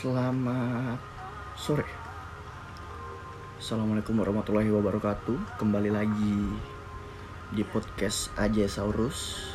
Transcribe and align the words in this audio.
Selamat 0.00 0.96
sore. 1.60 1.84
Assalamualaikum 3.60 4.16
warahmatullahi 4.16 4.72
wabarakatuh. 4.72 5.60
Kembali 5.60 5.92
lagi 5.92 6.56
di 7.52 7.60
podcast 7.68 8.32
Aja 8.40 8.64
Saurus 8.64 9.52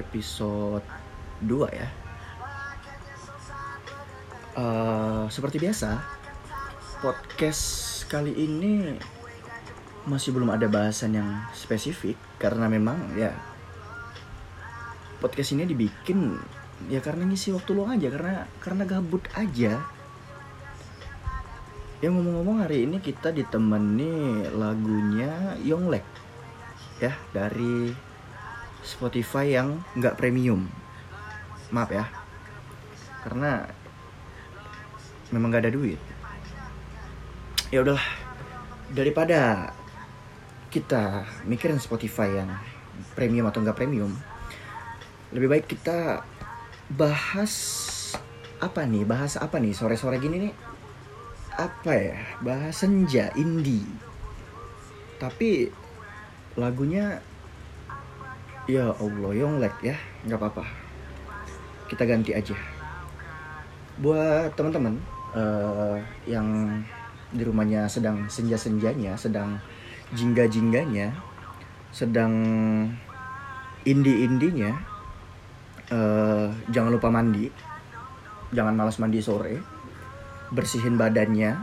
episode 0.00 0.80
2 1.44 1.68
ya. 1.68 1.88
Eh, 4.56 5.24
seperti 5.28 5.60
biasa, 5.60 6.00
podcast 7.04 8.08
kali 8.08 8.32
ini 8.40 8.96
masih 10.08 10.32
belum 10.32 10.48
ada 10.48 10.64
bahasan 10.64 11.12
yang 11.12 11.28
spesifik 11.52 12.16
karena 12.40 12.72
memang 12.72 13.20
ya 13.20 13.36
podcast 15.20 15.52
ini 15.52 15.68
dibikin 15.68 16.40
ya 16.90 17.00
karena 17.00 17.24
ngisi 17.24 17.54
waktu 17.54 17.70
luang 17.72 17.96
aja 17.96 18.08
karena 18.12 18.34
karena 18.60 18.82
gabut 18.84 19.24
aja. 19.32 19.80
Ya 22.02 22.08
ngomong-ngomong 22.12 22.60
hari 22.60 22.84
ini 22.84 23.00
kita 23.00 23.32
ditemani 23.32 24.44
lagunya 24.52 25.56
Yonglek 25.64 26.04
ya 27.00 27.16
dari 27.32 27.96
Spotify 28.84 29.56
yang 29.56 29.80
nggak 29.96 30.20
premium. 30.20 30.68
Maaf 31.72 31.90
ya 31.90 32.04
karena 33.24 33.64
memang 35.32 35.48
nggak 35.48 35.64
ada 35.64 35.72
duit. 35.72 36.00
Ya 37.72 37.80
udahlah 37.80 38.04
daripada 38.92 39.72
kita 40.68 41.24
mikirin 41.48 41.80
Spotify 41.80 42.44
yang 42.44 42.50
premium 43.14 43.48
atau 43.48 43.62
nggak 43.62 43.78
premium 43.78 44.12
lebih 45.34 45.50
baik 45.50 45.66
kita 45.66 46.22
bahas 46.92 47.54
apa 48.60 48.84
nih? 48.84 49.04
Bahas 49.08 49.40
apa 49.40 49.56
nih? 49.60 49.72
Sore-sore 49.72 50.20
gini 50.20 50.48
nih? 50.48 50.54
Apa 51.56 51.92
ya? 51.96 52.18
Bahas 52.44 52.80
senja 52.80 53.32
indie. 53.38 53.86
Tapi 55.16 55.72
lagunya 56.58 57.22
ya 58.68 58.92
Allah 58.96 59.32
Yonglek 59.32 59.76
ya. 59.80 59.96
Nggak 60.28 60.38
apa-apa. 60.40 60.64
Kita 61.88 62.04
ganti 62.04 62.36
aja. 62.36 62.56
Buat 64.00 64.52
teman-teman 64.58 64.98
eh, 65.36 65.96
yang 66.28 66.80
di 67.34 67.42
rumahnya 67.42 67.90
sedang 67.90 68.30
senja-senjanya 68.30 69.18
sedang 69.18 69.58
jingga-jingganya 70.14 71.10
sedang 71.90 72.34
indie-indinya 73.82 74.93
eh, 75.90 76.48
jangan 76.70 76.90
lupa 76.92 77.08
mandi. 77.12 77.50
Jangan 78.54 78.74
malas 78.76 78.96
mandi 79.02 79.18
sore. 79.20 79.58
Bersihin 80.54 80.96
badannya. 80.96 81.58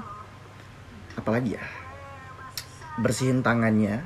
Apalagi 1.16 1.56
ya? 1.56 1.64
Bersihin 3.00 3.42
tangannya. 3.42 4.04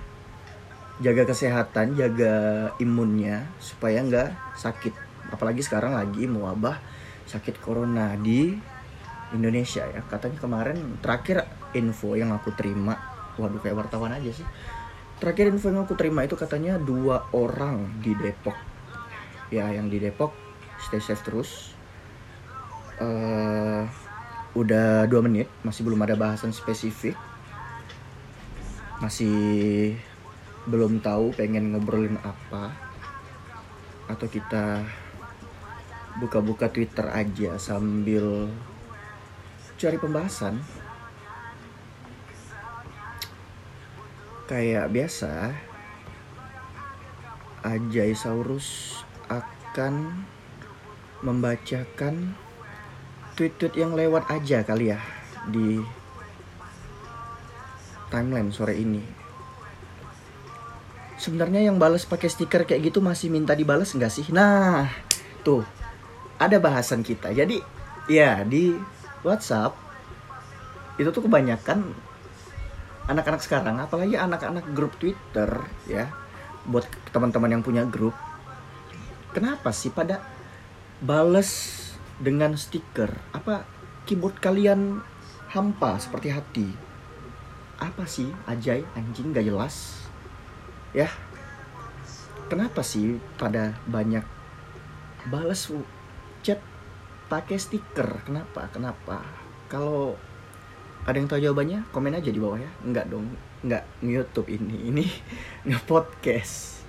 Jaga 1.04 1.28
kesehatan 1.28 2.00
jaga 2.00 2.36
imunnya 2.80 3.52
supaya 3.60 4.00
nggak 4.00 4.56
sakit. 4.56 4.94
Apalagi 5.34 5.60
sekarang 5.60 5.98
lagi 5.98 6.24
mewabah 6.24 6.80
sakit 7.28 7.60
corona 7.60 8.16
di 8.16 8.56
Indonesia 9.36 9.84
ya. 9.84 10.00
Katanya 10.08 10.40
kemarin 10.40 11.02
terakhir 11.04 11.44
info 11.76 12.16
yang 12.16 12.32
aku 12.32 12.56
terima 12.56 12.96
waduh 13.36 13.60
kayak 13.60 13.76
wartawan 13.76 14.16
aja 14.16 14.32
sih. 14.32 14.48
Terakhir 15.20 15.52
info 15.52 15.68
yang 15.68 15.84
aku 15.84 16.00
terima 16.00 16.24
itu 16.24 16.40
katanya 16.40 16.80
dua 16.80 17.28
orang 17.36 18.00
di 18.00 18.16
Depok 18.16 18.75
ya 19.54 19.70
yang 19.70 19.88
di 19.90 20.02
Depok 20.02 20.34
stay 20.82 21.02
safe 21.02 21.24
terus. 21.24 21.74
Eh 23.00 23.84
udah 24.56 25.04
dua 25.12 25.20
menit 25.20 25.52
masih 25.68 25.84
belum 25.84 26.02
ada 26.04 26.16
bahasan 26.16 26.56
spesifik. 26.56 27.16
Masih 29.04 29.94
belum 30.66 31.04
tahu 31.04 31.36
pengen 31.36 31.76
ngobrolin 31.76 32.18
apa. 32.24 32.72
Atau 34.08 34.32
kita 34.32 34.86
buka-buka 36.16 36.72
Twitter 36.72 37.04
aja 37.12 37.60
sambil 37.60 38.48
cari 39.76 39.98
pembahasan. 40.00 40.64
Kayak 44.46 44.94
biasa 44.94 45.58
Ajaisaurus 47.66 49.02
akan 49.76 50.24
membacakan 51.20 52.32
tweet-tweet 53.36 53.76
yang 53.76 53.92
lewat 53.92 54.24
aja 54.32 54.64
kali 54.64 54.96
ya 54.96 55.04
di 55.52 55.84
timeline 58.08 58.56
sore 58.56 58.80
ini. 58.80 59.04
Sebenarnya 61.20 61.68
yang 61.68 61.76
balas 61.76 62.08
pakai 62.08 62.32
stiker 62.32 62.64
kayak 62.64 62.88
gitu 62.88 63.04
masih 63.04 63.28
minta 63.28 63.52
dibalas 63.52 63.92
nggak 63.92 64.08
sih? 64.08 64.24
Nah, 64.32 64.88
tuh 65.44 65.68
ada 66.40 66.56
bahasan 66.56 67.04
kita. 67.04 67.36
Jadi 67.36 67.60
ya 68.08 68.48
di 68.48 68.80
WhatsApp 69.28 69.76
itu 70.96 71.12
tuh 71.12 71.28
kebanyakan 71.28 71.84
anak-anak 73.12 73.44
sekarang, 73.44 73.84
apalagi 73.84 74.16
anak-anak 74.16 74.72
grup 74.72 74.96
Twitter 75.04 75.52
ya, 75.84 76.08
buat 76.64 76.88
teman-teman 77.12 77.60
yang 77.60 77.64
punya 77.68 77.84
grup. 77.84 78.16
Kenapa 79.36 79.76
sih 79.76 79.92
pada 79.92 80.24
bales 81.04 81.76
dengan 82.24 82.56
stiker? 82.56 83.12
Apa 83.36 83.68
keyboard 84.08 84.40
kalian 84.40 85.04
hampa 85.52 86.00
seperti 86.00 86.32
hati? 86.32 86.68
Apa 87.76 88.08
sih 88.08 88.32
ajai 88.48 88.88
anjing 88.96 89.36
gak 89.36 89.44
jelas. 89.44 90.08
Ya. 90.96 91.12
Kenapa 92.48 92.80
sih 92.80 93.20
pada 93.36 93.76
banyak 93.92 94.24
balas 95.28 95.68
chat 96.40 96.64
pakai 97.28 97.60
stiker? 97.60 98.24
Kenapa? 98.24 98.72
Kenapa? 98.72 99.20
Kalau 99.68 100.16
ada 101.04 101.20
yang 101.20 101.28
tahu 101.28 101.44
jawabannya 101.44 101.84
komen 101.92 102.16
aja 102.16 102.32
di 102.32 102.40
bawah 102.40 102.56
ya. 102.56 102.72
Enggak 102.88 103.12
dong. 103.12 103.36
Enggak 103.68 103.84
YouTube 104.00 104.48
ini. 104.48 104.96
Ini 104.96 105.06
nge 105.68 105.80
podcast 105.84 106.85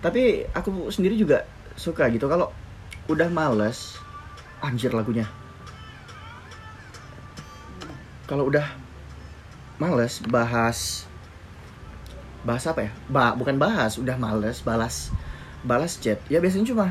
tapi 0.00 0.48
aku 0.56 0.88
sendiri 0.88 1.16
juga 1.16 1.44
suka 1.76 2.08
gitu. 2.08 2.28
Kalau 2.28 2.52
udah 3.08 3.28
males 3.28 4.00
anjir 4.64 4.92
lagunya. 4.92 5.28
Kalau 8.24 8.48
udah 8.48 8.64
males 9.80 10.20
bahas 10.24 11.08
bahas 12.44 12.64
apa 12.64 12.88
ya? 12.88 12.90
Ba 13.12 13.36
bukan 13.36 13.60
bahas 13.60 14.00
udah 14.00 14.16
males 14.16 14.64
balas 14.64 15.12
balas 15.64 16.00
chat. 16.00 16.20
Ya 16.32 16.40
biasanya 16.40 16.72
cuma 16.72 16.86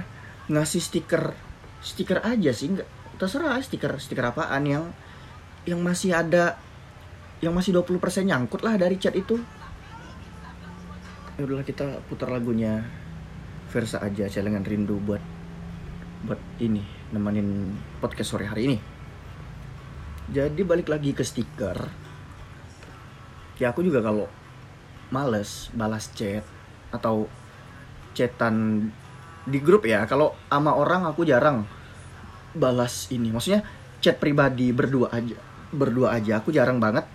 ngasih 0.50 0.81
stiker 0.81 1.34
stiker 1.81 2.22
aja 2.22 2.53
sih. 2.53 2.70
Nggak 2.70 2.90
terserah 3.18 3.58
stiker 3.59 3.97
stiker 3.97 4.30
apaan 4.30 4.64
yang 4.70 4.86
yang 5.66 5.81
masih 5.81 6.14
ada 6.14 6.56
yang 7.40 7.56
masih 7.56 7.72
20% 7.72 8.28
nyangkut 8.28 8.62
lah 8.64 8.76
dari 8.76 9.00
chat 9.00 9.16
itu 9.16 9.40
ya 11.39 11.47
udahlah 11.47 11.63
kita 11.63 12.03
putar 12.11 12.27
lagunya 12.27 12.83
Versa 13.72 14.03
aja 14.03 14.27
celengan 14.27 14.67
rindu 14.67 15.00
buat 15.00 15.23
buat 16.27 16.41
ini 16.59 16.83
nemenin 17.16 17.72
podcast 18.03 18.35
sore 18.35 18.44
hari 18.44 18.67
ini. 18.67 18.77
Jadi 20.35 20.66
balik 20.67 20.91
lagi 20.91 21.16
ke 21.16 21.23
stiker. 21.23 21.78
Ya 23.55 23.72
aku 23.72 23.85
juga 23.85 24.03
kalau 24.03 24.28
males 25.16 25.72
balas 25.72 26.11
chat 26.11 26.44
atau 26.91 27.29
chatan 28.17 28.89
di 29.47 29.61
grup 29.61 29.88
ya. 29.88 30.03
Kalau 30.09 30.35
sama 30.51 30.75
orang 30.75 31.07
aku 31.07 31.23
jarang 31.23 31.64
balas 32.58 33.08
ini. 33.14 33.31
Maksudnya 33.31 33.64
chat 34.03 34.19
pribadi 34.19 34.75
berdua 34.75 35.14
aja. 35.14 35.37
Berdua 35.72 36.17
aja 36.17 36.41
aku 36.41 36.52
jarang 36.52 36.81
banget 36.81 37.05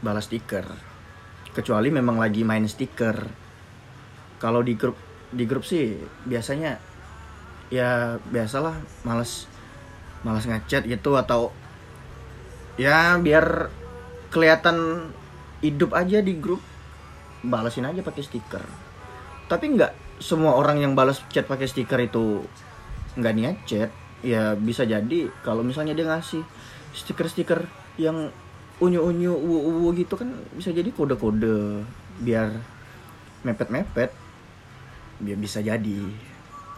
balas 0.00 0.30
stiker. 0.30 0.95
Kecuali 1.56 1.88
memang 1.88 2.20
lagi 2.20 2.44
main 2.44 2.68
stiker. 2.68 3.16
Kalau 4.36 4.60
di 4.60 4.76
grup 4.76 5.00
di 5.32 5.48
grup 5.48 5.64
sih 5.64 5.96
biasanya 6.28 6.76
ya 7.72 8.20
biasalah 8.30 8.78
males 9.02 9.50
males 10.22 10.46
ngechat 10.46 10.86
gitu 10.86 11.18
atau 11.18 11.50
ya 12.78 13.18
biar 13.18 13.72
kelihatan 14.30 15.10
hidup 15.64 15.96
aja 15.96 16.22
di 16.22 16.36
grup 16.38 16.62
balasin 17.42 17.90
aja 17.90 18.06
pakai 18.06 18.22
stiker 18.22 18.62
tapi 19.50 19.74
nggak 19.74 20.22
semua 20.22 20.54
orang 20.54 20.78
yang 20.78 20.92
balas 20.94 21.22
chat 21.30 21.46
pakai 21.46 21.66
stiker 21.66 21.98
itu 21.98 22.46
nggak 23.18 23.34
niat 23.34 23.56
chat 23.66 23.90
ya 24.22 24.54
bisa 24.54 24.86
jadi 24.86 25.30
kalau 25.42 25.66
misalnya 25.66 25.92
dia 25.96 26.06
ngasih 26.08 26.42
stiker-stiker 26.96 27.68
yang 28.00 28.32
unyu-unyu 28.76 29.32
uwu-uwu 29.32 29.96
gitu 29.96 30.20
kan 30.20 30.28
bisa 30.52 30.68
jadi 30.72 30.92
kode-kode 30.92 31.84
biar 32.20 32.52
mepet-mepet 33.44 34.12
biar 35.20 35.38
bisa 35.40 35.64
jadi. 35.64 36.00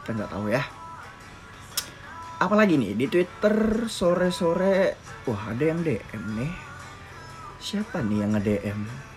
Kita 0.03 0.15
nggak 0.15 0.31
tahu 0.31 0.47
ya. 0.53 0.63
Apalagi 2.39 2.79
nih 2.79 2.95
di 2.95 3.07
Twitter 3.11 3.87
sore-sore 3.91 4.95
wah 5.27 5.43
ada 5.51 5.65
yang 5.65 5.83
DM 5.83 6.25
nih. 6.39 6.53
Siapa 7.59 7.99
nih 8.07 8.19
yang 8.23 8.39
nge-DM 8.39 9.09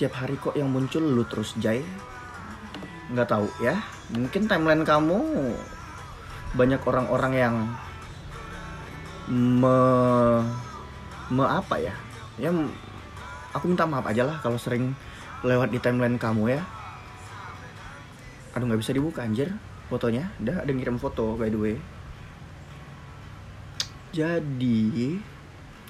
setiap 0.00 0.16
hari 0.16 0.40
kok 0.40 0.56
yang 0.56 0.72
muncul 0.72 1.04
lu 1.04 1.28
terus 1.28 1.52
Jay 1.60 1.84
nggak 3.12 3.28
tahu 3.28 3.44
ya. 3.60 3.84
Mungkin 4.16 4.48
timeline 4.48 4.80
kamu 4.80 5.20
banyak 6.56 6.80
orang-orang 6.88 7.32
yang 7.36 7.54
me 9.30 9.78
me 11.30 11.44
apa 11.46 11.78
ya? 11.78 11.94
Ya 12.36 12.50
aku 13.54 13.70
minta 13.70 13.86
maaf 13.86 14.04
aja 14.10 14.26
lah 14.26 14.42
kalau 14.42 14.58
sering 14.58 14.92
lewat 15.46 15.70
di 15.70 15.78
timeline 15.78 16.18
kamu 16.18 16.58
ya. 16.58 16.62
Aduh 18.58 18.66
nggak 18.66 18.82
bisa 18.82 18.90
dibuka 18.90 19.22
anjir 19.22 19.54
fotonya. 19.86 20.34
Udah 20.42 20.66
ada 20.66 20.70
ngirim 20.74 20.98
foto 20.98 21.38
by 21.38 21.48
the 21.48 21.58
way. 21.58 21.76
Jadi 24.10 25.22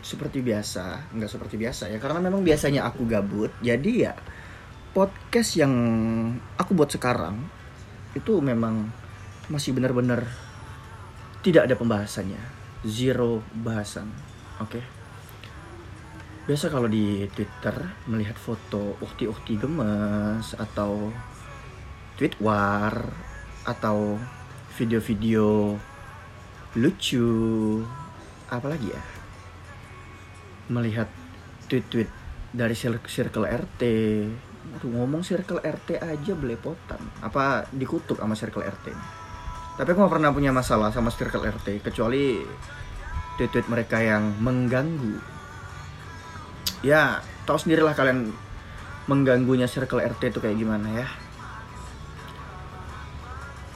seperti 0.00 0.40
biasa 0.40 1.12
nggak 1.12 1.28
seperti 1.28 1.60
biasa 1.60 1.92
ya 1.92 2.00
karena 2.00 2.24
memang 2.24 2.40
biasanya 2.40 2.88
aku 2.88 3.04
gabut 3.04 3.52
jadi 3.60 3.92
ya 4.10 4.12
podcast 4.96 5.60
yang 5.60 5.72
aku 6.56 6.72
buat 6.72 6.88
sekarang 6.88 7.36
itu 8.16 8.40
memang 8.40 8.88
masih 9.52 9.76
benar-benar 9.76 10.24
tidak 11.44 11.68
ada 11.68 11.76
pembahasannya 11.76 12.59
zero 12.84 13.44
bahasan. 13.52 14.08
Oke. 14.60 14.80
Okay? 14.80 14.84
biasa 16.50 16.66
kalau 16.66 16.90
di 16.90 17.30
twitter 17.30 17.76
melihat 18.10 18.34
foto 18.34 18.98
ukti-ukti 18.98 19.54
gemes 19.54 20.58
atau 20.58 21.12
tweet 22.18 22.34
war 22.42 22.90
atau 23.68 24.18
video-video 24.74 25.78
lucu 26.74 27.30
apalagi 28.50 28.90
ya? 28.90 29.02
Melihat 30.74 31.06
tweet-tweet 31.70 32.10
dari 32.50 32.74
circle 32.74 33.46
RT 33.46 33.82
Aduh 34.70 34.90
ngomong 34.90 35.22
circle 35.22 35.62
RT 35.62 36.02
aja 36.02 36.32
belepotan. 36.34 36.98
Apa 37.22 37.70
dikutuk 37.70 38.18
sama 38.18 38.34
circle 38.34 38.66
RT 38.66 39.19
tapi 39.80 39.96
aku 39.96 40.04
gak 40.04 40.12
pernah 40.12 40.28
punya 40.28 40.52
masalah 40.52 40.92
sama 40.92 41.08
circle 41.08 41.40
RT 41.40 41.80
kecuali 41.80 42.36
tweet-tweet 43.40 43.64
mereka 43.72 43.96
yang 43.96 44.36
mengganggu. 44.36 45.16
Ya 46.84 47.24
tahu 47.48 47.56
sendirilah 47.56 47.96
kalian 47.96 48.28
mengganggunya 49.08 49.64
circle 49.64 50.04
RT 50.04 50.36
itu 50.36 50.38
kayak 50.44 50.60
gimana 50.60 50.84
ya. 51.00 51.08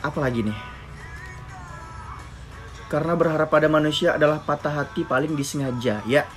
Apalagi 0.04 0.44
nih? 0.44 0.58
Karena 2.92 3.16
berharap 3.16 3.48
pada 3.48 3.72
manusia 3.72 4.20
adalah 4.20 4.44
patah 4.44 4.84
hati 4.84 5.08
paling 5.08 5.32
disengaja. 5.32 6.04
Ya 6.04 6.28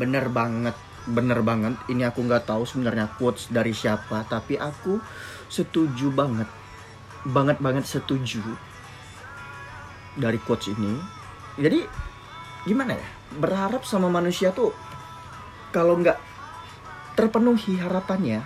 bener 0.00 0.32
banget. 0.32 0.72
Bener 1.04 1.44
banget. 1.44 1.76
Ini 1.84 2.08
aku 2.08 2.24
nggak 2.24 2.48
tahu 2.48 2.64
sebenarnya 2.64 3.12
quotes 3.20 3.52
dari 3.52 3.76
siapa 3.76 4.24
tapi 4.24 4.56
aku 4.56 4.96
setuju 5.52 6.08
banget 6.08 6.61
banget 7.26 7.58
banget 7.62 7.84
setuju 7.86 8.42
dari 10.18 10.38
quotes 10.42 10.72
ini. 10.72 10.98
Jadi 11.58 11.86
gimana 12.66 12.98
ya? 12.98 13.08
Berharap 13.38 13.86
sama 13.86 14.12
manusia 14.12 14.52
tuh 14.52 14.74
kalau 15.72 15.96
nggak 15.98 16.18
terpenuhi 17.16 17.80
harapannya 17.80 18.44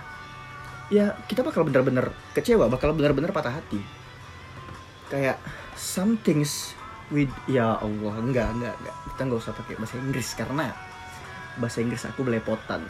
ya 0.87 1.19
kita 1.27 1.43
bakal 1.43 1.67
bener-bener 1.67 2.11
kecewa 2.31 2.71
bakal 2.71 2.95
bener-bener 2.95 3.31
patah 3.35 3.59
hati. 3.59 3.79
Kayak 5.11 5.39
some 5.75 6.19
things 6.19 6.75
with 7.11 7.31
ya 7.47 7.79
Allah 7.79 8.15
enggak 8.19 8.47
enggak 8.55 8.75
enggak 8.83 8.95
kita 9.15 9.21
nggak 9.27 9.39
usah 9.39 9.53
pakai 9.55 9.75
bahasa 9.79 9.95
Inggris 9.99 10.27
karena 10.35 10.65
bahasa 11.59 11.77
Inggris 11.83 12.03
aku 12.07 12.23
belepotan. 12.23 12.83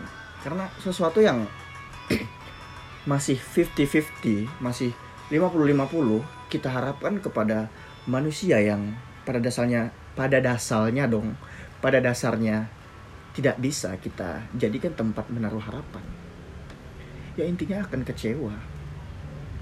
Karena 0.46 0.70
sesuatu 0.82 1.22
yang 1.22 1.46
masih 3.12 3.40
50-50 3.40 4.50
masih 4.62 4.92
50-50 5.28 6.24
kita 6.48 6.72
harapkan 6.72 7.20
kepada 7.20 7.68
manusia 8.08 8.64
yang 8.64 8.96
pada 9.28 9.44
dasarnya 9.44 9.92
pada 10.16 10.40
dasarnya 10.40 11.04
dong 11.12 11.36
pada 11.84 12.00
dasarnya 12.00 12.72
tidak 13.38 13.62
bisa 13.62 13.94
kita 14.02 14.42
jadikan 14.58 14.98
tempat 14.98 15.30
menaruh 15.30 15.62
harapan. 15.62 16.02
Ya 17.38 17.46
intinya 17.46 17.86
akan 17.86 18.02
kecewa. 18.02 18.50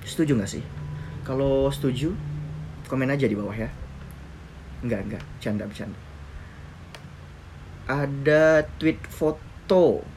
Setuju 0.07 0.39
nggak 0.39 0.47
sih? 0.47 0.63
Kalau 1.27 1.67
setuju 1.67 2.15
komen 2.87 3.11
aja 3.11 3.27
di 3.27 3.35
bawah 3.35 3.51
ya. 3.51 3.67
Nggak 4.79 5.01
nggak. 5.11 5.23
Canda 5.43 5.67
bercanda. 5.67 5.99
Ada 7.91 8.63
tweet 8.79 9.03
foto. 9.11 10.07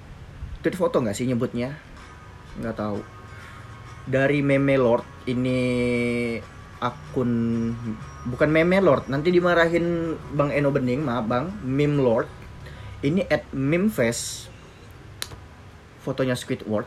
Tweet 0.62 0.79
foto 0.79 1.03
nggak 1.03 1.19
sih 1.19 1.27
nyebutnya? 1.27 1.75
Nggak 2.62 2.79
tahu 2.79 3.18
dari 4.08 4.40
meme 4.40 4.81
lord 4.81 5.05
ini 5.28 5.60
akun 6.81 7.31
bukan 8.25 8.49
meme 8.49 8.81
lord 8.81 9.05
nanti 9.12 9.28
dimarahin 9.28 10.16
bang 10.32 10.50
Eno 10.56 10.72
Bening 10.72 11.05
maaf 11.05 11.28
bang 11.28 11.52
meme 11.62 12.00
lord. 12.00 12.28
Ini 12.99 13.31
at 13.31 13.46
memefest. 13.55 14.50
Fotonya 16.02 16.34
Squidward. 16.34 16.82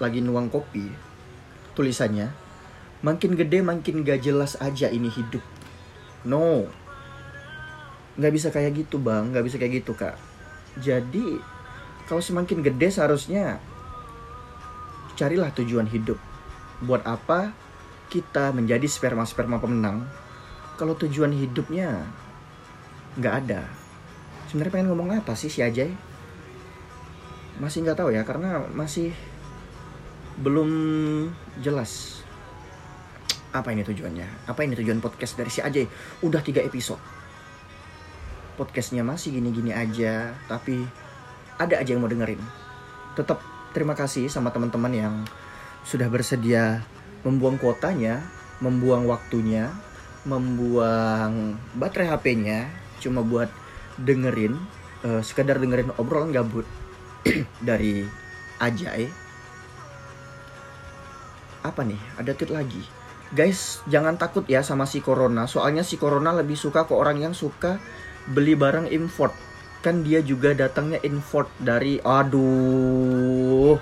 Lagi 0.00 0.24
nuang 0.24 0.48
kopi. 0.48 0.88
Tulisannya 1.76 2.32
makin 3.04 3.38
gede 3.38 3.62
makin 3.62 4.02
gak 4.02 4.24
jelas 4.24 4.56
aja 4.56 4.88
ini 4.88 5.12
hidup. 5.12 5.44
No. 6.24 6.64
Nggak 8.16 8.32
bisa 8.32 8.48
kayak 8.48 8.72
gitu 8.88 8.96
bang. 8.96 9.28
Nggak 9.28 9.44
bisa 9.44 9.56
kayak 9.60 9.84
gitu 9.84 9.92
kak. 9.92 10.16
Jadi 10.80 11.36
kalau 12.08 12.24
semakin 12.24 12.64
gede 12.64 12.88
seharusnya 12.88 13.60
carilah 15.18 15.52
tujuan 15.52 15.90
hidup 15.90 16.16
buat 16.82 17.02
apa 17.02 17.50
kita 18.08 18.54
menjadi 18.54 18.86
sperma 18.86 19.26
sperma 19.26 19.58
pemenang 19.58 20.06
kalau 20.78 20.94
tujuan 20.94 21.34
hidupnya 21.34 22.06
nggak 23.18 23.34
ada? 23.44 23.66
Sebenarnya 24.46 24.72
pengen 24.72 24.88
ngomong 24.94 25.18
apa 25.18 25.34
sih 25.34 25.50
si 25.50 25.60
Ajay? 25.60 25.90
Masih 27.58 27.82
nggak 27.82 27.98
tahu 27.98 28.14
ya 28.14 28.22
karena 28.22 28.62
masih 28.70 29.10
belum 30.38 30.70
jelas 31.58 32.22
apa 33.50 33.74
ini 33.74 33.82
tujuannya. 33.82 34.46
Apa 34.46 34.62
ini 34.62 34.78
tujuan 34.78 35.02
podcast 35.02 35.34
dari 35.34 35.50
si 35.50 35.58
Ajay? 35.58 35.84
Udah 36.22 36.40
tiga 36.46 36.62
episode. 36.62 37.02
Podcastnya 38.54 39.02
masih 39.02 39.34
gini-gini 39.34 39.74
aja 39.74 40.30
tapi 40.46 40.86
ada 41.58 41.74
aja 41.74 41.90
yang 41.90 42.06
mau 42.06 42.10
dengerin. 42.10 42.38
Tetap 43.18 43.42
terima 43.74 43.98
kasih 43.98 44.30
sama 44.30 44.54
teman-teman 44.54 44.94
yang 44.94 45.14
sudah 45.88 46.12
bersedia 46.12 46.84
membuang 47.24 47.56
kuotanya 47.56 48.20
membuang 48.60 49.08
waktunya 49.08 49.72
membuang 50.28 51.56
baterai 51.80 52.12
HP-nya 52.12 52.68
cuma 53.00 53.24
buat 53.24 53.48
dengerin 53.96 54.60
uh, 55.08 55.24
sekedar 55.24 55.56
dengerin 55.56 55.88
obrolan 55.96 56.28
gabut 56.28 56.68
dari 57.64 58.04
Ajay. 58.58 59.06
Apa 61.62 61.86
nih? 61.86 61.98
Ada 62.18 62.34
tweet 62.34 62.50
lagi. 62.50 62.82
Guys 63.30 63.84
jangan 63.86 64.18
takut 64.18 64.42
ya 64.50 64.66
sama 64.66 64.82
si 64.82 64.98
corona. 64.98 65.46
Soalnya 65.46 65.86
si 65.86 65.94
corona 65.94 66.34
lebih 66.34 66.58
suka 66.58 66.82
ke 66.84 66.94
orang 66.94 67.22
yang 67.22 67.34
suka 67.38 67.78
beli 68.26 68.58
barang 68.58 68.90
import. 68.90 69.30
Kan 69.78 70.02
dia 70.02 70.18
juga 70.26 70.58
datangnya 70.58 70.98
import 71.06 71.46
dari 71.62 72.02
aduh 72.02 73.78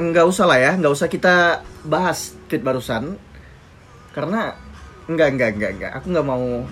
nggak 0.00 0.26
usah 0.26 0.46
lah 0.48 0.58
ya 0.58 0.72
nggak 0.78 0.94
usah 0.94 1.08
kita 1.10 1.62
bahas 1.86 2.34
tweet 2.48 2.62
barusan. 2.64 3.18
Karena 4.14 4.54
nggak 5.10 5.28
nggak 5.36 5.50
nggak 5.58 5.72
nggak. 5.78 5.92
Aku 6.00 6.06
nggak 6.10 6.26
mau 6.26 6.64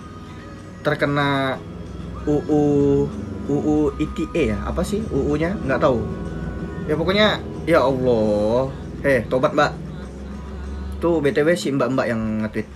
terkena 0.82 1.58
UU 2.26 2.62
UU 3.50 3.76
ITE 3.98 4.54
ya? 4.54 4.58
Apa 4.66 4.86
sih 4.86 5.02
UU 5.10 5.34
nya 5.38 5.54
nggak 5.54 5.82
tahu. 5.82 6.00
Ya 6.86 6.94
pokoknya 6.94 7.42
ya 7.66 7.82
Allah. 7.82 8.70
Eh 9.02 9.26
tobat 9.26 9.54
mbak. 9.54 9.72
Tuh 11.02 11.18
btw 11.18 11.48
si 11.58 11.74
mbak 11.74 11.90
mbak 11.90 12.06
yang 12.06 12.46
nge-tweet. 12.46 12.68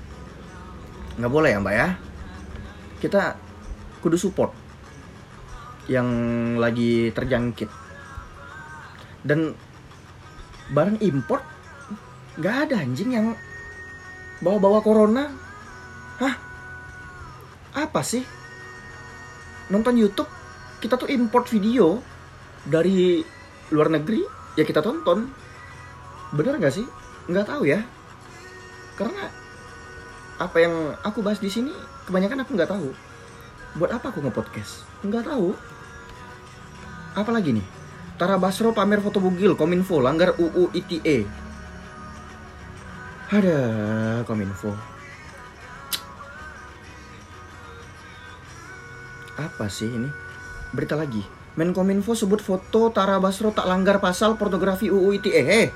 Nggak 1.23 1.33
boleh 1.33 1.51
ya 1.55 1.59
mbak 1.63 1.75
ya? 1.75 1.89
Kita 2.99 3.39
kudu 4.03 4.19
support 4.19 4.51
yang 5.87 6.09
lagi 6.59 7.15
terjangkit. 7.15 7.71
Dan 9.27 9.55
barang 10.73 10.99
import? 11.03 11.43
Nggak 12.37 12.57
ada 12.69 12.75
anjing 12.83 13.11
yang 13.15 13.27
bawa-bawa 14.43 14.83
corona. 14.83 15.31
Hah? 16.21 16.35
Apa 17.77 18.01
sih? 18.03 18.25
Nonton 19.69 19.99
YouTube 19.99 20.31
kita 20.79 21.01
tuh 21.01 21.09
import 21.11 21.49
video 21.49 21.99
dari 22.67 23.25
luar 23.73 23.91
negeri 23.91 24.23
ya 24.55 24.65
kita 24.65 24.83
tonton. 24.83 25.29
Bener 26.35 26.59
nggak 26.59 26.75
sih? 26.75 26.87
Nggak 27.31 27.47
tahu 27.51 27.63
ya. 27.69 27.81
Karena 28.97 29.29
apa 30.37 30.57
yang 30.61 30.75
aku 31.01 31.25
bahas 31.25 31.41
di 31.41 31.49
sini 31.49 31.73
kebanyakan 32.05 32.45
aku 32.45 32.51
nggak 32.55 32.71
tahu. 32.71 32.89
Buat 33.77 34.01
apa 34.01 34.09
aku 34.09 34.25
nge-podcast? 34.25 34.85
Nggak 35.05 35.29
tahu. 35.29 35.53
Apalagi 37.17 37.57
nih 37.57 37.86
Tara 38.17 38.41
Basro 38.41 38.73
pamer 38.73 39.05
foto 39.05 39.21
bugil 39.21 39.55
Kominfo 39.55 40.01
langgar 40.01 40.33
UU 40.41 40.73
ITE 40.73 41.47
ada 43.27 43.59
Kominfo. 44.23 44.71
Apa 49.35 49.67
sih 49.67 49.91
ini? 49.91 50.07
Berita 50.71 50.95
lagi. 50.95 51.27
Menkominfo 51.59 52.15
sebut 52.15 52.39
foto 52.39 52.95
Tara 52.95 53.19
Basro 53.19 53.51
tak 53.51 53.67
langgar 53.67 53.99
pasal 53.99 54.39
pornografi 54.39 54.93
UU 54.93 55.11
ITE 55.19 55.43
eh 55.43 55.69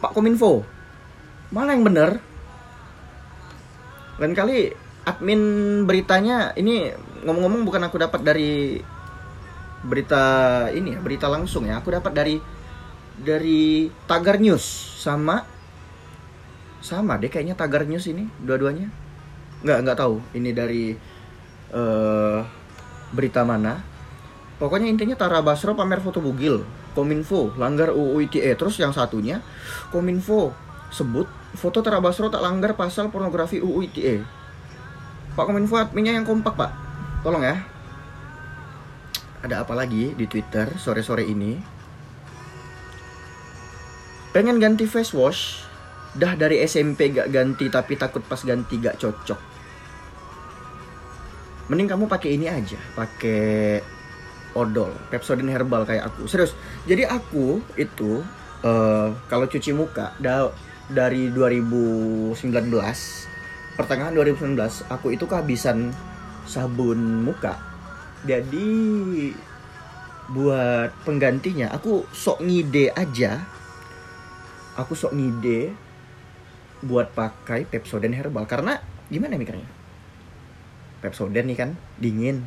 Pak 0.00 0.14
Kominfo 0.16 0.76
mana 1.50 1.78
yang 1.78 1.86
benar? 1.86 2.18
Lain 4.18 4.34
kali 4.34 4.74
admin 5.06 5.40
beritanya 5.86 6.50
ini 6.58 6.90
ngomong-ngomong 7.22 7.62
bukan 7.62 7.82
aku 7.86 7.96
dapat 8.02 8.20
dari 8.26 8.82
berita 9.86 10.24
ini 10.74 10.98
ya 10.98 11.00
berita 11.00 11.30
langsung 11.30 11.64
ya. 11.64 11.78
Aku 11.78 11.94
dapat 11.94 12.12
dari 12.12 12.36
dari 13.16 13.88
Tagar 14.04 14.42
News. 14.42 14.64
Sama 15.00 15.46
sama 16.82 17.18
deh 17.18 17.30
kayaknya 17.30 17.54
Tagar 17.54 17.86
News 17.86 18.04
ini 18.10 18.26
dua-duanya. 18.42 18.90
Nggak 19.62 19.78
nggak 19.86 19.98
tahu 19.98 20.20
ini 20.34 20.50
dari 20.50 20.84
uh, 21.72 22.42
berita 23.14 23.46
mana. 23.46 23.80
Pokoknya 24.56 24.88
intinya 24.88 25.16
Tara 25.16 25.40
Basro 25.44 25.76
pamer 25.78 26.02
foto 26.02 26.18
bugil. 26.18 26.66
Kominfo 26.96 27.52
langgar 27.60 27.92
UU 27.92 28.24
ITE 28.24 28.56
terus 28.56 28.80
yang 28.80 28.88
satunya 28.88 29.44
Kominfo 29.92 30.56
sebut 30.88 31.28
foto 31.52 31.84
Tara 31.84 32.00
Basro 32.00 32.32
tak 32.32 32.40
langgar 32.40 32.72
pasal 32.72 33.12
pornografi 33.12 33.60
UU 33.60 33.84
ITE 33.92 34.24
Pak 35.36 35.44
Kominfo 35.44 35.76
adminnya 35.76 36.16
yang 36.16 36.24
kompak 36.24 36.56
pak. 36.56 36.72
Tolong 37.20 37.44
ya 37.44 37.75
ada 39.46 39.62
apa 39.62 39.78
lagi 39.78 40.12
di 40.18 40.26
Twitter 40.26 40.66
sore-sore 40.74 41.22
ini? 41.22 41.54
Pengen 44.34 44.58
ganti 44.58 44.84
face 44.84 45.14
wash? 45.14 45.62
Dah 46.18 46.34
dari 46.34 46.60
SMP 46.66 47.14
gak 47.14 47.30
ganti 47.30 47.70
tapi 47.70 47.94
takut 47.94 48.20
pas 48.26 48.42
ganti 48.42 48.76
gak 48.82 48.98
cocok. 48.98 49.40
Mending 51.70 51.88
kamu 51.90 52.04
pakai 52.06 52.38
ini 52.38 52.46
aja 52.46 52.78
pakai 52.94 53.82
odol 54.54 54.94
Pepsodent 55.10 55.50
herbal 55.50 55.86
kayak 55.86 56.10
aku. 56.10 56.26
Serius 56.30 56.54
jadi 56.86 57.06
aku 57.06 57.62
itu 57.78 58.22
uh, 58.62 59.08
kalau 59.26 59.46
cuci 59.46 59.74
muka 59.74 60.14
da 60.22 60.50
dari 60.86 61.30
2019 61.34 62.38
pertengahan 63.74 64.14
2019 64.14 64.54
aku 64.86 65.10
itu 65.10 65.26
kehabisan 65.26 65.90
sabun 66.46 67.26
muka 67.26 67.58
jadi 68.26 68.68
buat 70.26 70.90
penggantinya 71.06 71.70
aku 71.70 72.02
sok 72.10 72.42
ngide 72.42 72.90
aja. 72.92 73.46
Aku 74.76 74.92
sok 74.92 75.14
ngide 75.14 75.72
buat 76.84 77.14
pakai 77.14 77.64
Pepsodent 77.64 78.12
herbal. 78.12 78.44
Karena 78.44 78.76
gimana 79.08 79.38
mikirnya? 79.38 79.66
Pepsodent 81.00 81.46
nih 81.46 81.56
kan 81.56 81.70
dingin. 81.96 82.44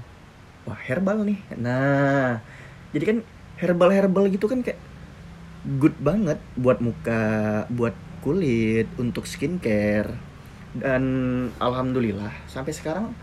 Wah 0.68 0.78
herbal 0.78 1.24
nih. 1.24 1.40
Nah 1.58 2.44
jadi 2.92 3.16
kan 3.16 3.18
herbal 3.58 3.90
herbal 3.96 4.28
gitu 4.28 4.46
kan 4.52 4.62
kayak 4.62 4.80
good 5.80 5.96
banget 6.00 6.40
buat 6.60 6.84
muka 6.84 7.66
buat 7.72 7.96
kulit 8.20 8.92
untuk 9.00 9.24
skincare. 9.24 10.12
Dan 10.76 11.04
alhamdulillah 11.58 12.30
sampai 12.46 12.76
sekarang 12.76 13.16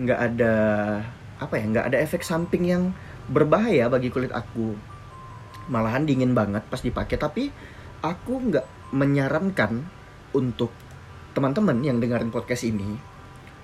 nggak 0.00 0.20
ada 0.32 0.54
apa 1.36 1.60
ya 1.60 1.64
nggak 1.68 1.86
ada 1.92 1.98
efek 2.00 2.24
samping 2.24 2.64
yang 2.64 2.82
berbahaya 3.28 3.90
bagi 3.92 4.08
kulit 4.08 4.32
aku. 4.32 4.76
Malahan 5.68 6.06
dingin 6.06 6.32
banget 6.32 6.62
pas 6.70 6.80
dipakai 6.80 7.18
tapi 7.18 7.50
aku 8.00 8.32
nggak 8.52 8.94
menyarankan 8.94 9.82
untuk 10.32 10.70
teman-teman 11.34 11.82
yang 11.82 11.98
dengerin 12.00 12.32
podcast 12.32 12.64
ini 12.64 12.96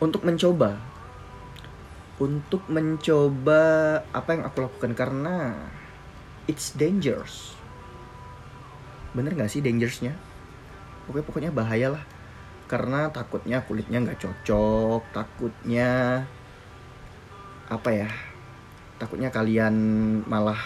untuk 0.02 0.26
mencoba. 0.26 0.76
Untuk 2.20 2.62
mencoba 2.68 3.62
apa 4.12 4.28
yang 4.36 4.42
aku 4.46 4.68
lakukan 4.68 4.92
karena 4.92 5.56
it's 6.44 6.74
dangerous. 6.76 7.56
Bener 9.16 9.32
nggak 9.32 9.50
sih 9.50 9.64
dangerousnya? 9.64 10.12
Pokoknya 11.08 11.24
pokoknya 11.24 11.50
bahaya 11.54 11.88
lah. 11.98 12.04
Karena 12.66 13.08
takutnya 13.12 13.64
kulitnya 13.64 14.00
nggak 14.00 14.20
cocok 14.22 15.02
takutnya 15.12 16.24
apa 17.72 17.88
ya 17.88 18.08
takutnya 19.00 19.32
kalian 19.32 19.74
malah 20.28 20.60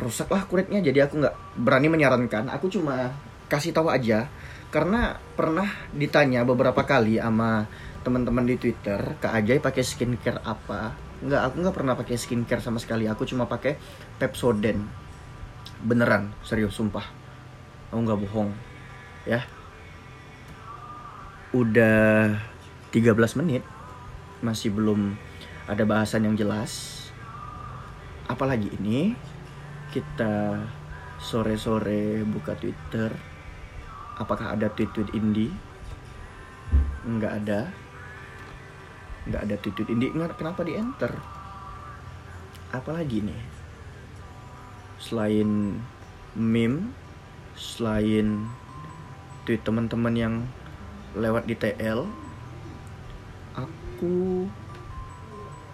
rusak. 0.00 0.32
Lah 0.32 0.48
kulitnya 0.48 0.80
jadi 0.80 1.04
aku 1.04 1.20
nggak 1.20 1.36
berani 1.60 1.92
menyarankan. 1.92 2.48
Aku 2.48 2.72
cuma 2.72 3.12
kasih 3.52 3.76
tahu 3.76 3.92
aja. 3.92 4.30
Karena 4.72 5.18
pernah 5.36 5.68
ditanya 5.92 6.46
beberapa 6.46 6.86
kali 6.86 7.20
sama 7.20 7.68
teman-teman 8.00 8.48
di 8.48 8.56
Twitter 8.56 9.18
Kak 9.20 9.34
Ajay 9.44 9.60
pakai 9.60 9.84
skincare 9.84 10.40
apa? 10.40 10.96
Nggak 11.20 11.42
aku 11.52 11.54
nggak 11.60 11.76
pernah 11.76 11.94
pakai 11.98 12.16
skincare 12.16 12.64
sama 12.64 12.80
sekali. 12.80 13.04
Aku 13.04 13.28
cuma 13.28 13.44
pakai 13.44 13.76
Pepsodent. 14.16 14.80
Beneran 15.84 16.32
serius 16.46 16.72
sumpah. 16.72 17.04
Aku 17.92 18.00
nggak 18.00 18.20
bohong 18.24 18.50
ya. 19.28 19.44
Udah 21.52 22.38
13 22.94 23.36
menit 23.42 23.66
masih 24.40 24.72
belum 24.72 25.16
ada 25.68 25.84
bahasan 25.84 26.26
yang 26.26 26.36
jelas. 26.36 27.06
Apalagi 28.26 28.72
ini 28.80 29.14
kita 29.92 30.64
sore-sore 31.20 32.24
buka 32.24 32.56
Twitter. 32.56 33.12
Apakah 34.20 34.52
ada 34.56 34.68
tweet-tweet 34.72 35.16
indie? 35.16 35.52
Nggak 37.08 37.32
ada. 37.44 37.60
Nggak 39.28 39.42
ada 39.48 39.54
tweet-tweet 39.60 39.90
indie. 39.92 40.12
Kenapa 40.12 40.64
di 40.64 40.76
enter 40.76 41.40
apalagi 42.70 43.26
nih 43.26 43.42
selain 45.02 45.74
meme 46.38 46.94
selain 47.58 48.46
tweet 49.42 49.58
teman-teman 49.66 50.14
yang 50.14 50.34
lewat 51.18 51.50
di 51.50 51.58
TL 51.58 52.06
aku 54.00 54.48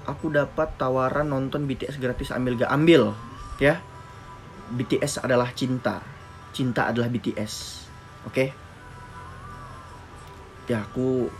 aku 0.02 0.26
dapat 0.35 0.75
tawaran 0.75 1.30
nonton 1.30 1.71
BTS 1.71 2.02
gratis 2.02 2.35
ambil 2.35 2.59
gak? 2.59 2.75
Ambil 2.75 3.14
ya. 3.62 3.78
BTS 4.66 5.23
adalah 5.23 5.54
cinta. 5.54 6.02
Cinta 6.50 6.90
adalah 6.90 7.06
BTS 7.06 7.87
oke? 8.26 8.35
Okay? 8.35 8.50
ya 10.66 10.83
aku 10.83 11.30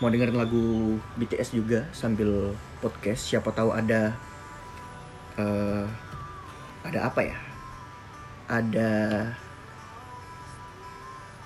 mau 0.00 0.08
dengerin 0.08 0.40
lagu 0.40 0.96
BTS 1.20 1.52
juga 1.52 1.84
sambil 1.92 2.56
podcast. 2.80 3.28
Siapa 3.28 3.52
tahu 3.52 3.76
ada 3.76 4.16
uh, 5.36 5.84
ada 6.80 7.12
apa 7.12 7.20
ya? 7.20 7.36
Ada 8.48 8.90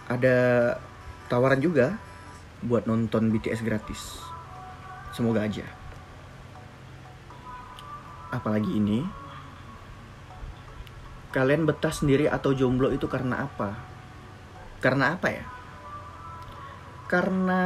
ada 0.07 0.37
tawaran 1.27 1.59
juga 1.59 1.99
buat 2.63 2.87
nonton 2.87 3.35
BTS 3.35 3.67
gratis. 3.67 4.27
Semoga 5.17 5.49
aja. 5.49 5.65
Apalagi 8.29 8.69
ini, 8.77 9.01
kalian 11.33 11.65
betah 11.65 11.89
sendiri 11.89 12.29
atau 12.29 12.53
jomblo 12.53 12.93
itu 12.93 13.09
karena 13.09 13.49
apa? 13.49 13.73
Karena 14.85 15.17
apa 15.17 15.33
ya? 15.33 15.45
Karena 17.09 17.63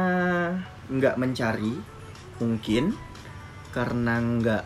nggak 0.87 1.19
mencari, 1.19 1.75
mungkin 2.39 2.95
karena 3.75 4.23
nggak 4.23 4.63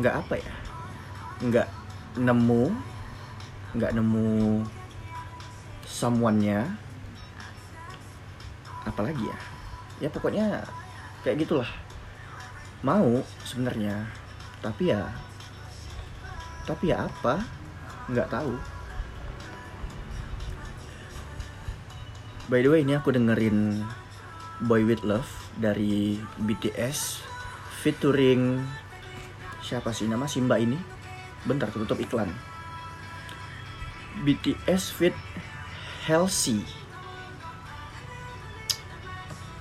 nggak 0.00 0.14
apa 0.16 0.34
ya? 0.40 0.54
Nggak 1.44 1.68
nemu, 2.16 2.72
nggak 3.76 3.92
nemu 3.92 4.64
someone-nya 5.84 6.76
apalagi 8.84 9.24
ya 9.24 9.38
ya 9.96 10.08
pokoknya 10.12 10.60
kayak 11.26 11.42
gitulah. 11.42 11.66
Mau 12.86 13.26
sebenarnya 13.42 14.06
tapi 14.62 14.94
ya 14.94 15.10
tapi 16.62 16.94
ya 16.94 17.10
apa? 17.10 17.42
Nggak 18.06 18.30
tahu. 18.30 18.54
By 22.46 22.62
the 22.62 22.70
way 22.70 22.86
ini 22.86 22.94
aku 22.94 23.10
dengerin 23.10 23.82
Boy 24.62 24.86
With 24.86 25.02
Love 25.02 25.26
dari 25.58 26.22
BTS 26.38 27.26
featuring 27.82 28.62
siapa 29.66 29.90
sih? 29.90 30.06
Nama 30.06 30.30
Simba 30.30 30.62
ini. 30.62 30.78
Bentar 31.42 31.74
tutup 31.74 31.98
iklan. 31.98 32.30
BTS 34.22 34.94
fit 34.94 35.16
Healthy 36.06 36.85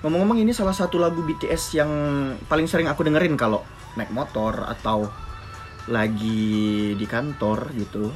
ngomong-ngomong 0.06 0.38
ini 0.38 0.54
salah 0.54 0.78
satu 0.78 1.02
lagu 1.02 1.26
BTS 1.26 1.82
yang 1.82 1.92
paling 2.46 2.70
sering 2.70 2.86
aku 2.86 3.02
dengerin 3.02 3.34
kalau 3.34 3.66
naik 3.98 4.14
motor 4.14 4.54
atau 4.70 5.10
lagi 5.90 6.94
di 6.94 7.06
kantor 7.10 7.74
gitu. 7.74 8.14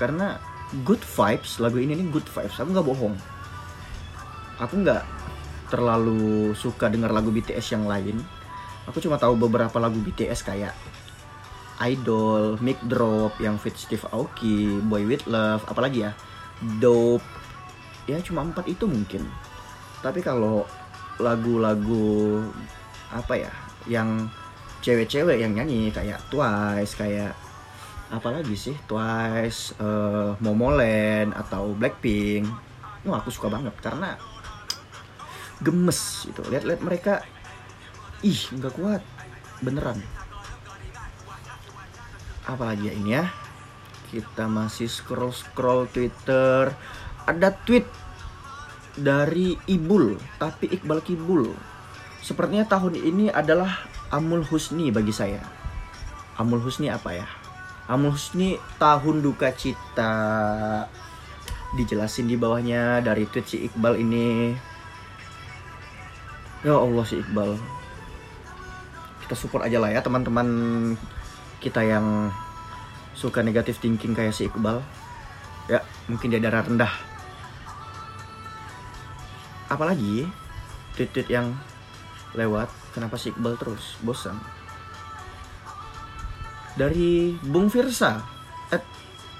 Karena 0.00 0.40
good 0.80 1.04
vibes 1.04 1.60
lagu 1.60 1.76
ini 1.76 1.92
nih 1.92 2.08
good 2.08 2.24
vibes. 2.24 2.56
Aku 2.56 2.72
nggak 2.72 2.88
bohong. 2.88 3.12
Aku 4.64 4.80
nggak 4.80 5.04
terlalu 5.68 6.56
suka 6.56 6.88
dengar 6.88 7.12
lagu 7.12 7.28
BTS 7.28 7.76
yang 7.76 7.84
lain. 7.84 8.16
Aku 8.88 8.96
cuma 9.04 9.20
tahu 9.20 9.36
beberapa 9.36 9.76
lagu 9.76 10.00
BTS 10.00 10.40
kayak 10.40 10.72
Idol, 11.84 12.56
Mic 12.64 12.80
Drop 12.88 13.36
yang 13.44 13.60
fit 13.60 13.76
Steve 13.76 14.08
Aoki, 14.08 14.80
Boy 14.88 15.04
With 15.04 15.28
Love, 15.28 15.68
apalagi 15.68 16.08
ya, 16.08 16.16
Dope, 16.80 17.24
ya 18.08 18.16
cuma 18.24 18.40
empat 18.40 18.68
itu 18.72 18.88
mungkin. 18.88 19.24
Tapi 20.00 20.24
kalau 20.24 20.64
lagu-lagu 21.20 22.40
apa 23.12 23.36
ya, 23.36 23.52
yang 23.84 24.32
cewek-cewek 24.80 25.44
yang 25.44 25.52
nyanyi 25.52 25.92
kayak 25.92 26.18
Twice, 26.32 26.96
kayak 26.96 27.36
apalagi 28.08 28.56
sih? 28.56 28.76
Twice, 28.88 29.76
uh, 29.78 30.34
Momoland 30.40 31.36
atau 31.36 31.76
Blackpink, 31.76 32.48
wah 33.04 33.20
aku 33.20 33.28
suka 33.28 33.52
banget 33.52 33.76
karena 33.78 34.16
gemes 35.60 36.24
gitu. 36.24 36.40
Lihat-lihat 36.48 36.80
mereka, 36.80 37.14
ih 38.24 38.40
nggak 38.56 38.74
kuat, 38.74 39.02
beneran. 39.60 40.00
Apalagi 42.48 42.90
ya 42.90 42.94
ini 42.96 43.10
ya? 43.14 43.24
Kita 44.10 44.50
masih 44.50 44.90
scroll 44.90 45.30
scroll 45.30 45.86
Twitter. 45.86 46.72
Ada 47.28 47.54
tweet 47.62 47.86
dari 49.00 49.56
Ibul 49.66 50.20
tapi 50.36 50.68
Iqbal 50.68 51.00
Kibul. 51.00 51.48
Sepertinya 52.20 52.68
tahun 52.68 53.00
ini 53.00 53.32
adalah 53.32 53.88
Amul 54.12 54.44
Husni 54.44 54.92
bagi 54.92 55.10
saya. 55.10 55.40
Amul 56.36 56.60
Husni 56.60 56.92
apa 56.92 57.16
ya? 57.16 57.26
Amul 57.88 58.14
Husni 58.14 58.60
tahun 58.76 59.24
duka 59.24 59.50
cita. 59.56 60.12
Dijelasin 61.74 62.28
di 62.28 62.36
bawahnya 62.36 63.00
dari 63.00 63.24
tweet 63.24 63.46
si 63.48 63.56
Iqbal 63.64 63.96
ini. 63.98 64.52
Ya 66.60 66.76
Allah 66.76 67.04
si 67.08 67.16
Iqbal. 67.18 67.56
Kita 69.24 69.34
support 69.38 69.64
aja 69.64 69.80
lah 69.80 69.88
ya 69.88 70.04
teman-teman 70.04 70.48
kita 71.64 71.80
yang 71.80 72.28
suka 73.16 73.40
negatif 73.40 73.80
thinking 73.80 74.12
kayak 74.12 74.36
si 74.36 74.44
Iqbal. 74.50 74.84
Ya 75.72 75.80
mungkin 76.10 76.28
dia 76.34 76.42
darah 76.42 76.66
rendah 76.66 77.09
apalagi 79.70 80.26
titik 80.98 81.30
yang 81.30 81.54
lewat 82.34 82.68
kenapa 82.90 83.14
si 83.14 83.30
Iqbal 83.30 83.54
terus? 83.54 83.96
Bosan. 84.02 84.34
Dari 86.74 87.34
Bung 87.38 87.70
Firsa 87.70 88.18
eh 88.74 88.82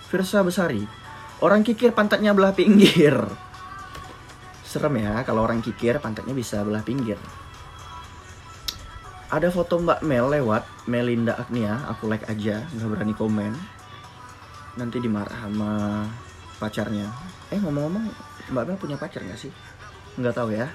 Firsa 0.06 0.42
Besari 0.46 0.82
orang 1.42 1.66
kikir 1.66 1.90
pantatnya 1.90 2.30
belah 2.30 2.54
pinggir. 2.54 3.18
Serem 4.62 5.02
ya 5.02 5.26
kalau 5.26 5.42
orang 5.42 5.58
kikir 5.58 5.98
pantatnya 5.98 6.34
bisa 6.34 6.62
belah 6.62 6.86
pinggir. 6.86 7.18
Ada 9.30 9.50
foto 9.50 9.78
Mbak 9.78 10.02
Mel 10.06 10.26
lewat 10.26 10.90
Melinda 10.90 11.38
Agnia 11.38 11.86
aku 11.90 12.10
like 12.10 12.26
aja 12.30 12.66
nggak 12.70 12.88
berani 12.90 13.14
komen. 13.14 13.52
Nanti 14.78 15.02
dimarah 15.02 15.46
sama 15.46 16.02
pacarnya. 16.58 17.06
Eh 17.50 17.58
ngomong-ngomong 17.58 18.10
Mbak 18.50 18.64
Mel 18.66 18.78
punya 18.78 18.98
pacar 18.98 19.22
nggak 19.22 19.38
sih 19.38 19.50
nggak 20.16 20.34
tahu 20.34 20.56
ya. 20.56 20.72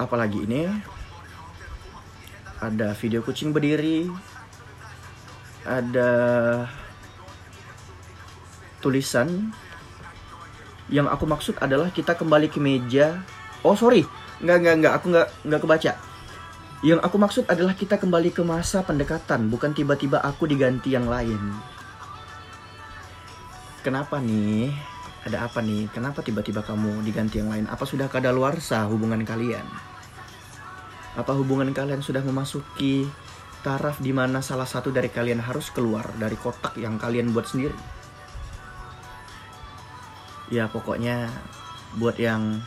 Apalagi 0.00 0.46
ini 0.46 0.70
ada 2.62 2.96
video 2.96 3.20
kucing 3.20 3.52
berdiri 3.52 4.08
ada 5.64 6.10
tulisan 8.84 9.52
yang 10.92 11.08
aku 11.08 11.24
maksud 11.24 11.56
adalah 11.60 11.88
kita 11.88 12.12
kembali 12.12 12.52
ke 12.52 12.60
meja. 12.60 13.24
Oh 13.64 13.72
sorry. 13.72 14.04
Nggak 14.44 14.56
nggak 14.60 14.74
nggak. 14.84 14.92
Aku 15.00 15.06
nggak 15.08 15.28
nggak 15.48 15.60
kebaca. 15.64 15.92
Yang 16.84 17.00
aku 17.00 17.16
maksud 17.16 17.44
adalah 17.48 17.72
kita 17.72 17.96
kembali 17.96 18.28
ke 18.28 18.44
masa 18.44 18.84
pendekatan, 18.84 19.48
bukan 19.48 19.72
tiba-tiba 19.72 20.20
aku 20.20 20.44
diganti 20.44 20.92
yang 20.92 21.08
lain. 21.08 21.40
Kenapa 23.80 24.20
nih? 24.20 24.68
Ada 25.24 25.48
apa 25.48 25.64
nih? 25.64 25.88
Kenapa 25.88 26.20
tiba-tiba 26.20 26.60
kamu 26.60 27.00
diganti 27.00 27.40
yang 27.40 27.48
lain? 27.48 27.64
Apa 27.64 27.88
sudah 27.88 28.12
kadaluarsa 28.12 28.84
hubungan 28.92 29.24
kalian? 29.24 29.64
Apa 31.16 31.32
hubungan 31.32 31.72
kalian 31.72 32.04
sudah 32.04 32.20
memasuki 32.20 33.08
taraf 33.64 34.04
di 34.04 34.12
mana 34.12 34.44
salah 34.44 34.68
satu 34.68 34.92
dari 34.92 35.08
kalian 35.08 35.40
harus 35.40 35.72
keluar 35.72 36.12
dari 36.20 36.36
kotak 36.36 36.76
yang 36.76 37.00
kalian 37.00 37.32
buat 37.32 37.48
sendiri? 37.48 37.76
Ya 40.52 40.68
pokoknya 40.68 41.32
buat 41.96 42.20
yang 42.20 42.60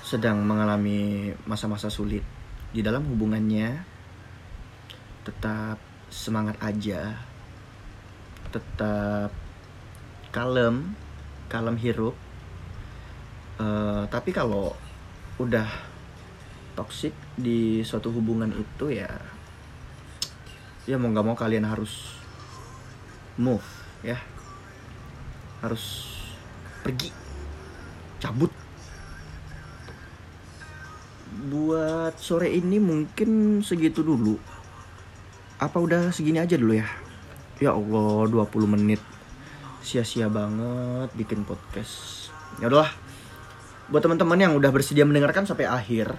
sedang 0.00 0.40
mengalami 0.40 1.36
masa-masa 1.44 1.92
sulit 1.92 2.24
di 2.72 2.80
dalam 2.80 3.04
hubungannya 3.04 3.84
tetap 5.28 5.76
semangat 6.08 6.56
aja 6.64 7.12
tetap 8.48 9.28
kalem 10.32 10.96
kalem 11.48 11.76
hirup 11.80 12.14
uh, 13.58 14.04
tapi 14.12 14.30
kalau 14.30 14.76
udah 15.40 15.66
toxic 16.76 17.12
di 17.34 17.82
suatu 17.82 18.12
hubungan 18.14 18.54
itu 18.54 18.94
ya 18.94 19.10
ya 20.86 20.96
mau 20.96 21.10
nggak 21.10 21.26
mau 21.26 21.36
kalian 21.36 21.66
harus 21.66 22.16
move 23.34 23.64
ya 24.06 24.16
harus 25.60 26.06
pergi 26.86 27.10
cabut 28.22 28.54
buat 31.48 32.14
sore 32.20 32.52
ini 32.52 32.76
mungkin 32.82 33.60
segitu 33.64 34.04
dulu. 34.04 34.36
Apa 35.58 35.80
udah 35.80 36.10
segini 36.14 36.38
aja 36.38 36.54
dulu 36.58 36.76
ya? 36.76 36.86
Ya 37.58 37.74
Allah, 37.74 38.26
20 38.30 38.68
menit. 38.68 39.02
Sia-sia 39.82 40.26
banget 40.30 41.10
bikin 41.14 41.42
podcast. 41.42 42.28
Ya 42.62 42.68
udahlah. 42.68 42.90
Buat 43.88 44.04
teman-teman 44.04 44.38
yang 44.38 44.52
udah 44.58 44.68
bersedia 44.68 45.08
mendengarkan 45.08 45.48
sampai 45.48 45.64
akhir. 45.64 46.12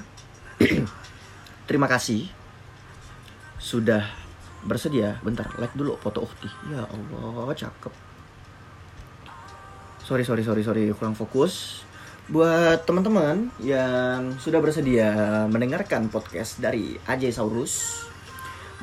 terima 1.70 1.86
kasih. 1.86 2.28
Sudah 3.62 4.08
bersedia. 4.66 5.22
Bentar, 5.22 5.52
like 5.62 5.76
dulu 5.78 6.00
foto 6.02 6.26
Ukti. 6.26 6.50
Ya 6.72 6.88
Allah, 6.88 7.54
cakep. 7.54 7.94
Sorry, 10.04 10.26
sorry, 10.26 10.42
sorry, 10.42 10.66
sorry, 10.66 10.90
kurang 10.98 11.14
fokus 11.14 11.86
buat 12.30 12.86
teman-teman 12.86 13.50
yang 13.58 14.38
sudah 14.38 14.62
bersedia 14.62 15.10
mendengarkan 15.50 16.14
podcast 16.14 16.62
dari 16.62 16.94
Ajay 17.10 17.34
Saurus 17.34 18.06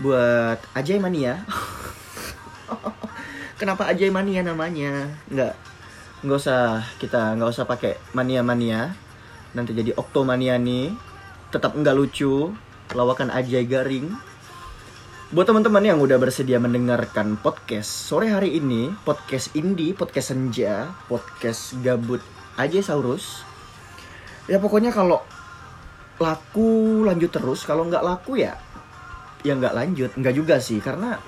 buat 0.02 0.58
Ajay 0.74 0.98
Mania 0.98 1.46
kenapa 3.56 3.88
Ajay 3.88 4.12
Mania 4.12 4.44
namanya? 4.44 5.08
Nggak. 5.32 5.54
Nggak 6.24 6.38
usah 6.38 6.84
kita 7.00 7.36
nggak 7.36 7.50
usah 7.52 7.64
pakai 7.68 8.00
mania 8.16 8.40
mania 8.40 8.96
nanti 9.52 9.76
jadi 9.76 9.92
oktomania 9.96 10.56
nih 10.60 10.92
tetap 11.52 11.76
nggak 11.76 11.96
lucu. 11.96 12.52
Lawakan 12.94 13.34
Ajay 13.34 13.66
garing. 13.66 14.14
Buat 15.34 15.50
teman-teman 15.50 15.82
yang 15.82 15.98
udah 15.98 16.22
bersedia 16.22 16.62
mendengarkan 16.62 17.34
podcast 17.34 17.90
sore 17.90 18.30
hari 18.30 18.62
ini 18.62 18.94
podcast 19.02 19.50
indie 19.58 19.90
podcast 19.90 20.30
senja 20.30 20.94
podcast 21.10 21.74
gabut 21.82 22.22
aja 22.54 22.78
Saurus. 22.78 23.42
Ya 24.46 24.62
pokoknya 24.62 24.94
kalau 24.94 25.18
laku 26.22 27.02
lanjut 27.02 27.34
terus. 27.34 27.66
Kalau 27.66 27.90
nggak 27.90 28.06
laku 28.06 28.38
ya 28.38 28.54
ya 29.42 29.58
nggak 29.58 29.74
lanjut. 29.74 30.10
Nggak 30.14 30.34
juga 30.38 30.62
sih 30.62 30.78
karena 30.78 31.18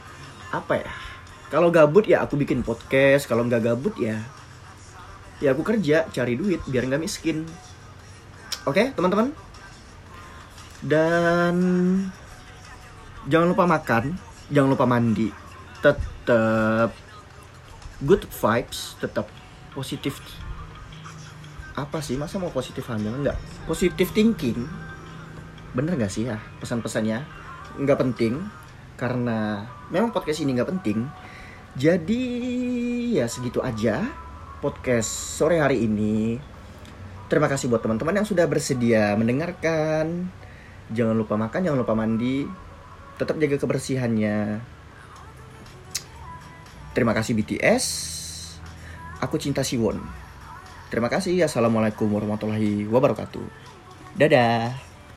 apa 0.55 0.79
ya 0.79 1.08
kalau 1.49 1.73
gabut 1.73 2.05
ya 2.05 2.25
aku 2.25 2.37
bikin 2.37 2.61
podcast. 2.61 3.25
Kalau 3.25 3.45
nggak 3.49 3.65
gabut 3.65 3.97
ya 3.97 4.21
ya 5.39 5.55
aku 5.55 5.63
kerja 5.63 6.03
cari 6.11 6.35
duit 6.35 6.61
biar 6.69 6.85
nggak 6.85 7.03
miskin. 7.03 7.49
Oke 8.69 8.93
teman-teman? 8.93 9.33
Dan 10.85 11.57
jangan 13.27 13.49
lupa 13.51 13.65
makan 13.65 14.15
jangan 14.53 14.71
lupa 14.77 14.85
mandi. 14.85 15.33
Tetap 15.81 16.93
good 18.05 18.23
vibes 18.29 19.01
tetap 19.01 19.27
positif. 19.73 20.21
Apa 21.79 22.03
sih? 22.03 22.19
Masa 22.19 22.43
mau 22.43 22.53
positif 22.53 22.85
hamil 22.93 23.25
enggak 23.25 23.39
positif 23.65 24.13
thinking. 24.13 24.69
Bener 25.73 25.97
nggak 25.97 26.13
sih 26.13 26.29
ya 26.29 26.37
pesan-pesannya? 26.61 27.25
Nggak 27.79 27.99
penting 28.05 28.43
karena 28.99 29.63
memang 29.95 30.11
podcast 30.11 30.43
ini 30.43 30.59
nggak 30.59 30.75
penting 30.75 31.07
Jadi 31.79 32.23
ya 33.15 33.31
segitu 33.31 33.63
aja 33.63 34.03
podcast 34.59 35.07
sore 35.39 35.63
hari 35.63 35.87
ini. 35.87 36.43
Terima 37.31 37.47
kasih 37.47 37.71
buat 37.71 37.79
teman-teman 37.79 38.19
yang 38.19 38.27
sudah 38.27 38.51
bersedia 38.51 39.15
mendengarkan. 39.15 40.27
Jangan 40.91 41.15
lupa 41.15 41.39
makan, 41.39 41.63
jangan 41.63 41.79
lupa 41.79 41.95
mandi. 41.95 42.51
Tetap 43.15 43.39
jaga 43.39 43.63
kebersihannya. 43.63 44.59
Terima 46.99 47.15
kasih 47.15 47.39
BTS. 47.39 47.85
Aku 49.23 49.39
cinta 49.39 49.63
Siwon. 49.63 50.03
Terima 50.91 51.07
kasih. 51.07 51.47
Assalamualaikum 51.47 52.11
warahmatullahi 52.11 52.91
wabarakatuh. 52.91 53.47
Dadah. 54.19 54.88